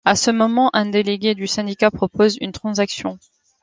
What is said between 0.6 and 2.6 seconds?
un délégué du syndicat propose une